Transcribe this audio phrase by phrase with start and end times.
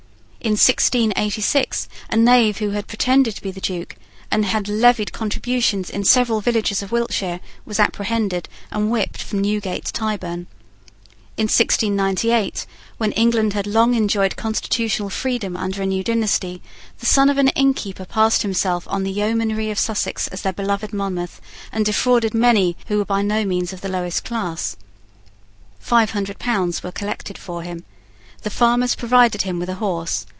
[0.43, 3.95] In 1686, a knave who had pretended to be the Duke,
[4.31, 9.85] and had levied contributions in several villages of Wiltshire, was apprehended, and whipped from Newgate
[9.85, 10.47] to Tyburn.
[11.37, 12.65] In 1698,
[12.97, 16.63] when England had long enjoyed constitutional freedom under a new dynasty,
[16.97, 20.91] the son of an innkeeper passed himself on the yeomanry of Sussex as their beloved
[20.91, 21.39] Monmouth,
[21.71, 24.75] and defrauded many who were by no means of the lowest class.
[25.77, 27.85] Five hundred pounds were collected for him.
[28.41, 30.25] The farmers provided him with a horse.